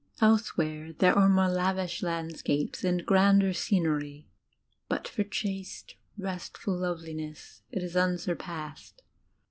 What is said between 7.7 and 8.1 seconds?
is